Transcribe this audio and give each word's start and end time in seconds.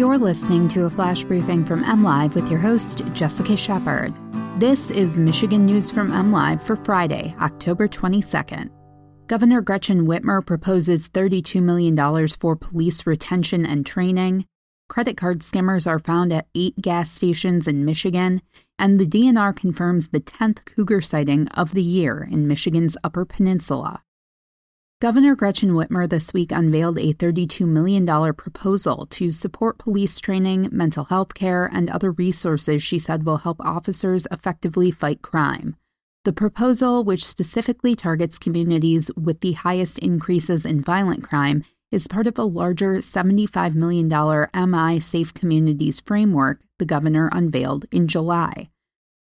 You're 0.00 0.16
listening 0.16 0.66
to 0.68 0.86
a 0.86 0.90
flash 0.90 1.24
briefing 1.24 1.62
from 1.62 1.84
MLive 1.84 2.34
with 2.34 2.48
your 2.48 2.58
host, 2.58 3.02
Jessica 3.12 3.54
Shepard. 3.54 4.14
This 4.58 4.90
is 4.90 5.18
Michigan 5.18 5.66
News 5.66 5.90
from 5.90 6.10
MLive 6.10 6.62
for 6.62 6.76
Friday, 6.76 7.36
October 7.38 7.86
22nd. 7.86 8.70
Governor 9.26 9.60
Gretchen 9.60 10.06
Whitmer 10.06 10.40
proposes 10.46 11.10
$32 11.10 11.62
million 11.62 12.28
for 12.28 12.56
police 12.56 13.06
retention 13.06 13.66
and 13.66 13.84
training. 13.84 14.46
Credit 14.88 15.18
card 15.18 15.42
skimmers 15.42 15.86
are 15.86 15.98
found 15.98 16.32
at 16.32 16.46
eight 16.54 16.80
gas 16.80 17.12
stations 17.12 17.68
in 17.68 17.84
Michigan, 17.84 18.40
and 18.78 18.98
the 18.98 19.06
DNR 19.06 19.54
confirms 19.54 20.08
the 20.08 20.20
10th 20.20 20.64
cougar 20.64 21.02
sighting 21.02 21.46
of 21.48 21.74
the 21.74 21.84
year 21.84 22.26
in 22.32 22.48
Michigan's 22.48 22.96
Upper 23.04 23.26
Peninsula. 23.26 24.02
Governor 25.00 25.34
Gretchen 25.34 25.70
Whitmer 25.70 26.06
this 26.06 26.34
week 26.34 26.52
unveiled 26.52 26.98
a 26.98 27.14
$32 27.14 27.66
million 27.66 28.04
proposal 28.34 29.06
to 29.06 29.32
support 29.32 29.78
police 29.78 30.20
training, 30.20 30.68
mental 30.70 31.06
health 31.06 31.32
care, 31.32 31.70
and 31.72 31.88
other 31.88 32.10
resources 32.10 32.82
she 32.82 32.98
said 32.98 33.24
will 33.24 33.38
help 33.38 33.58
officers 33.60 34.26
effectively 34.30 34.90
fight 34.90 35.22
crime. 35.22 35.76
The 36.26 36.34
proposal, 36.34 37.02
which 37.02 37.24
specifically 37.24 37.96
targets 37.96 38.36
communities 38.36 39.10
with 39.16 39.40
the 39.40 39.52
highest 39.52 39.98
increases 40.00 40.66
in 40.66 40.82
violent 40.82 41.24
crime, 41.24 41.64
is 41.90 42.06
part 42.06 42.26
of 42.26 42.36
a 42.36 42.42
larger 42.42 42.96
$75 42.98 43.74
million 43.74 44.06
MI 44.70 45.00
Safe 45.00 45.32
Communities 45.32 46.00
framework 46.00 46.60
the 46.78 46.84
governor 46.84 47.30
unveiled 47.32 47.86
in 47.90 48.06
July. 48.06 48.68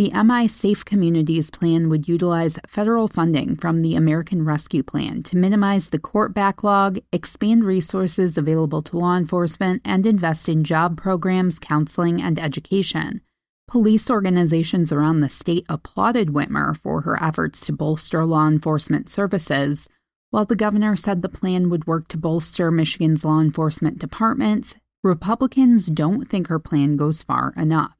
The 0.00 0.12
MI 0.14 0.48
Safe 0.48 0.82
Communities 0.82 1.50
plan 1.50 1.90
would 1.90 2.08
utilize 2.08 2.58
federal 2.66 3.06
funding 3.06 3.54
from 3.54 3.82
the 3.82 3.96
American 3.96 4.46
Rescue 4.46 4.82
Plan 4.82 5.22
to 5.24 5.36
minimize 5.36 5.90
the 5.90 5.98
court 5.98 6.32
backlog, 6.32 7.00
expand 7.12 7.64
resources 7.64 8.38
available 8.38 8.80
to 8.80 8.96
law 8.96 9.18
enforcement, 9.18 9.82
and 9.84 10.06
invest 10.06 10.48
in 10.48 10.64
job 10.64 10.96
programs, 10.96 11.58
counseling, 11.58 12.22
and 12.22 12.38
education. 12.38 13.20
Police 13.68 14.08
organizations 14.08 14.90
around 14.90 15.20
the 15.20 15.28
state 15.28 15.66
applauded 15.68 16.28
Whitmer 16.28 16.74
for 16.74 17.02
her 17.02 17.22
efforts 17.22 17.60
to 17.66 17.74
bolster 17.74 18.24
law 18.24 18.48
enforcement 18.48 19.10
services, 19.10 19.86
while 20.30 20.46
the 20.46 20.56
governor 20.56 20.96
said 20.96 21.20
the 21.20 21.28
plan 21.28 21.68
would 21.68 21.86
work 21.86 22.08
to 22.08 22.16
bolster 22.16 22.70
Michigan's 22.70 23.22
law 23.22 23.38
enforcement 23.38 23.98
departments. 23.98 24.76
Republicans 25.04 25.88
don't 25.88 26.26
think 26.26 26.46
her 26.46 26.58
plan 26.58 26.96
goes 26.96 27.20
far 27.20 27.52
enough. 27.54 27.99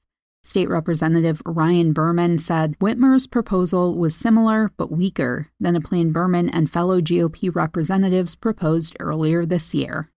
State 0.51 0.69
Representative 0.69 1.41
Ryan 1.47 1.93
Berman 1.93 2.39
said 2.39 2.77
Whitmer's 2.81 3.29
proposal 3.29 3.97
was 3.97 4.17
similar 4.17 4.73
but 4.77 4.91
weaker 4.91 5.47
than 5.61 5.77
a 5.77 5.81
plan 5.81 6.11
Berman 6.11 6.51
and 6.51 6.69
fellow 6.69 7.01
GOP 7.01 7.55
representatives 7.55 8.34
proposed 8.34 8.97
earlier 8.98 9.47
this 9.47 9.73
year. 9.75 10.11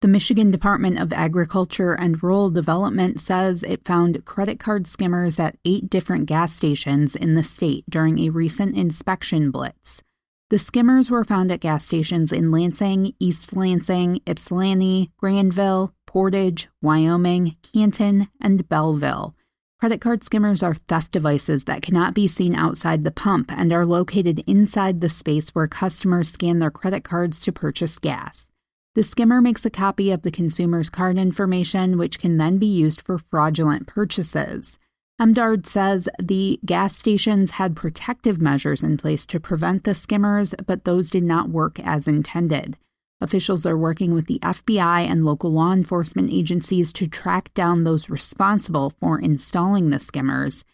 The 0.00 0.08
Michigan 0.08 0.50
Department 0.50 0.98
of 0.98 1.12
Agriculture 1.12 1.92
and 1.92 2.20
Rural 2.20 2.50
Development 2.50 3.20
says 3.20 3.62
it 3.62 3.86
found 3.86 4.24
credit 4.24 4.58
card 4.58 4.88
skimmers 4.88 5.38
at 5.38 5.56
eight 5.64 5.88
different 5.88 6.26
gas 6.26 6.52
stations 6.56 7.14
in 7.14 7.34
the 7.34 7.44
state 7.44 7.84
during 7.88 8.18
a 8.18 8.30
recent 8.30 8.76
inspection 8.76 9.52
blitz. 9.52 10.02
The 10.50 10.58
skimmers 10.58 11.10
were 11.10 11.22
found 11.22 11.52
at 11.52 11.60
gas 11.60 11.86
stations 11.86 12.32
in 12.32 12.50
Lansing, 12.50 13.14
East 13.20 13.54
Lansing, 13.54 14.20
Ypsilanti, 14.26 15.12
Grandville, 15.16 15.94
Portage, 16.12 16.68
Wyoming, 16.82 17.56
Canton, 17.72 18.28
and 18.38 18.68
Belleville. 18.68 19.34
Credit 19.80 19.98
card 19.98 20.22
skimmers 20.22 20.62
are 20.62 20.74
theft 20.74 21.10
devices 21.10 21.64
that 21.64 21.80
cannot 21.80 22.12
be 22.12 22.28
seen 22.28 22.54
outside 22.54 23.02
the 23.02 23.10
pump 23.10 23.50
and 23.50 23.72
are 23.72 23.86
located 23.86 24.44
inside 24.46 25.00
the 25.00 25.08
space 25.08 25.48
where 25.54 25.66
customers 25.66 26.30
scan 26.30 26.58
their 26.58 26.70
credit 26.70 27.02
cards 27.02 27.40
to 27.40 27.50
purchase 27.50 27.98
gas. 27.98 28.50
The 28.94 29.02
skimmer 29.02 29.40
makes 29.40 29.64
a 29.64 29.70
copy 29.70 30.10
of 30.10 30.20
the 30.20 30.30
consumer's 30.30 30.90
card 30.90 31.16
information, 31.16 31.96
which 31.96 32.18
can 32.18 32.36
then 32.36 32.58
be 32.58 32.66
used 32.66 33.00
for 33.00 33.16
fraudulent 33.16 33.86
purchases. 33.86 34.78
MDARD 35.18 35.64
says 35.64 36.10
the 36.22 36.60
gas 36.66 36.94
stations 36.94 37.52
had 37.52 37.74
protective 37.74 38.38
measures 38.38 38.82
in 38.82 38.98
place 38.98 39.24
to 39.24 39.40
prevent 39.40 39.84
the 39.84 39.94
skimmers, 39.94 40.54
but 40.66 40.84
those 40.84 41.08
did 41.08 41.24
not 41.24 41.48
work 41.48 41.80
as 41.80 42.06
intended. 42.06 42.76
Officials 43.22 43.64
are 43.64 43.78
working 43.78 44.14
with 44.14 44.26
the 44.26 44.40
FBI 44.40 45.06
and 45.06 45.24
local 45.24 45.52
law 45.52 45.72
enforcement 45.72 46.28
agencies 46.32 46.92
to 46.94 47.06
track 47.06 47.54
down 47.54 47.84
those 47.84 48.10
responsible 48.10 48.90
for 48.98 49.20
installing 49.20 49.90
the 49.90 50.00
skimmers. 50.00 50.64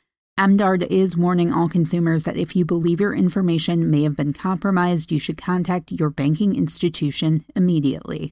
MDARD 0.40 0.86
is 0.86 1.14
warning 1.14 1.52
all 1.52 1.68
consumers 1.68 2.24
that 2.24 2.38
if 2.38 2.56
you 2.56 2.64
believe 2.64 3.00
your 3.00 3.14
information 3.14 3.90
may 3.90 4.02
have 4.04 4.16
been 4.16 4.32
compromised, 4.32 5.12
you 5.12 5.18
should 5.18 5.36
contact 5.36 5.92
your 5.92 6.08
banking 6.08 6.56
institution 6.56 7.44
immediately. 7.54 8.30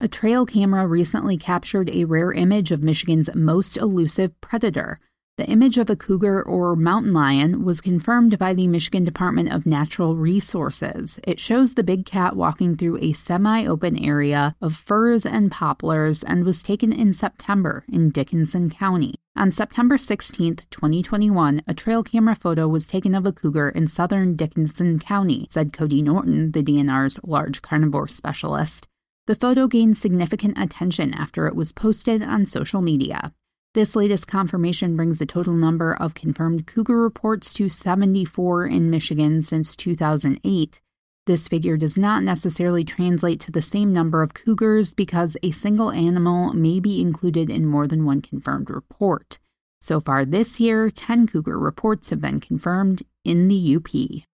A 0.00 0.08
trail 0.08 0.46
camera 0.46 0.86
recently 0.86 1.36
captured 1.36 1.90
a 1.90 2.06
rare 2.06 2.32
image 2.32 2.70
of 2.70 2.82
Michigan's 2.82 3.28
most 3.34 3.76
elusive 3.76 4.40
predator. 4.40 4.98
The 5.38 5.48
image 5.48 5.78
of 5.78 5.88
a 5.88 5.94
cougar 5.94 6.42
or 6.42 6.74
mountain 6.74 7.12
lion 7.12 7.64
was 7.64 7.80
confirmed 7.80 8.40
by 8.40 8.54
the 8.54 8.66
Michigan 8.66 9.04
Department 9.04 9.52
of 9.52 9.66
Natural 9.66 10.16
Resources. 10.16 11.20
It 11.22 11.38
shows 11.38 11.74
the 11.74 11.84
big 11.84 12.04
cat 12.04 12.34
walking 12.34 12.74
through 12.74 12.98
a 12.98 13.12
semi 13.12 13.64
open 13.64 13.96
area 13.96 14.56
of 14.60 14.74
firs 14.74 15.24
and 15.24 15.52
poplars 15.52 16.24
and 16.24 16.44
was 16.44 16.64
taken 16.64 16.92
in 16.92 17.12
September 17.12 17.84
in 17.88 18.10
Dickinson 18.10 18.68
County. 18.68 19.14
On 19.36 19.52
September 19.52 19.96
16, 19.96 20.56
2021, 20.72 21.62
a 21.68 21.72
trail 21.72 22.02
camera 22.02 22.34
photo 22.34 22.66
was 22.66 22.88
taken 22.88 23.14
of 23.14 23.24
a 23.24 23.30
cougar 23.30 23.68
in 23.68 23.86
southern 23.86 24.34
Dickinson 24.34 24.98
County, 24.98 25.46
said 25.50 25.72
Cody 25.72 26.02
Norton, 26.02 26.50
the 26.50 26.64
DNR's 26.64 27.20
large 27.22 27.62
carnivore 27.62 28.08
specialist. 28.08 28.88
The 29.28 29.36
photo 29.36 29.68
gained 29.68 29.98
significant 29.98 30.58
attention 30.58 31.14
after 31.14 31.46
it 31.46 31.54
was 31.54 31.70
posted 31.70 32.24
on 32.24 32.44
social 32.44 32.82
media. 32.82 33.32
This 33.74 33.94
latest 33.94 34.26
confirmation 34.26 34.96
brings 34.96 35.18
the 35.18 35.26
total 35.26 35.52
number 35.52 35.94
of 35.94 36.14
confirmed 36.14 36.66
cougar 36.66 36.96
reports 36.96 37.52
to 37.54 37.68
74 37.68 38.66
in 38.66 38.88
Michigan 38.88 39.42
since 39.42 39.76
2008. 39.76 40.80
This 41.26 41.48
figure 41.48 41.76
does 41.76 41.98
not 41.98 42.22
necessarily 42.22 42.82
translate 42.82 43.40
to 43.40 43.52
the 43.52 43.60
same 43.60 43.92
number 43.92 44.22
of 44.22 44.32
cougars 44.32 44.94
because 44.94 45.36
a 45.42 45.50
single 45.50 45.90
animal 45.90 46.54
may 46.54 46.80
be 46.80 47.02
included 47.02 47.50
in 47.50 47.66
more 47.66 47.86
than 47.86 48.06
one 48.06 48.22
confirmed 48.22 48.70
report. 48.70 49.38
So 49.82 50.00
far 50.00 50.24
this 50.24 50.58
year, 50.58 50.90
10 50.90 51.26
cougar 51.26 51.58
reports 51.58 52.08
have 52.08 52.22
been 52.22 52.40
confirmed 52.40 53.02
in 53.22 53.48
the 53.48 53.76
UP. 53.76 54.24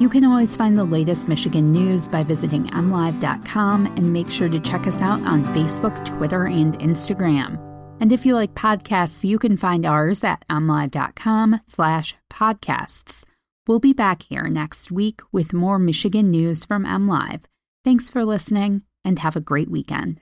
You 0.00 0.08
can 0.08 0.24
always 0.24 0.56
find 0.56 0.76
the 0.76 0.84
latest 0.84 1.28
Michigan 1.28 1.72
news 1.72 2.08
by 2.08 2.24
visiting 2.24 2.64
mlive.com 2.66 3.86
and 3.86 4.12
make 4.12 4.30
sure 4.30 4.48
to 4.48 4.58
check 4.58 4.86
us 4.86 5.00
out 5.00 5.22
on 5.22 5.44
Facebook, 5.54 6.04
Twitter, 6.04 6.46
and 6.46 6.78
Instagram. 6.80 7.58
And 8.00 8.12
if 8.12 8.26
you 8.26 8.34
like 8.34 8.54
podcasts, 8.54 9.22
you 9.22 9.38
can 9.38 9.56
find 9.56 9.86
ours 9.86 10.24
at 10.24 10.44
mlive.com 10.48 11.60
slash 11.66 12.16
podcasts. 12.30 13.22
We'll 13.68 13.78
be 13.78 13.92
back 13.92 14.22
here 14.22 14.48
next 14.48 14.90
week 14.90 15.20
with 15.30 15.52
more 15.52 15.78
Michigan 15.78 16.30
news 16.30 16.64
from 16.64 16.84
MLive. 16.84 17.44
Thanks 17.84 18.10
for 18.10 18.24
listening 18.24 18.82
and 19.04 19.20
have 19.20 19.36
a 19.36 19.40
great 19.40 19.70
weekend. 19.70 20.20